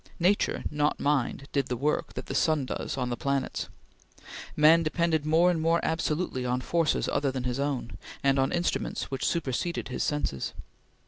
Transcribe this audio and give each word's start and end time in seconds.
Nature, 0.17 0.63
not 0.71 0.99
mind, 0.99 1.47
did 1.51 1.67
the 1.67 1.77
work 1.77 2.15
that 2.15 2.25
the 2.25 2.33
sun 2.33 2.65
does 2.65 2.97
on 2.97 3.11
the 3.11 3.15
planets. 3.15 3.69
Man 4.55 4.81
depended 4.81 5.27
more 5.27 5.51
and 5.51 5.61
more 5.61 5.79
absolutely 5.83 6.43
on 6.43 6.59
forces 6.61 7.07
other 7.07 7.31
than 7.31 7.43
his 7.43 7.59
own, 7.59 7.99
and 8.23 8.39
on 8.39 8.51
instruments 8.51 9.11
which 9.11 9.23
superseded 9.27 9.89
his 9.89 10.01
senses. 10.01 10.53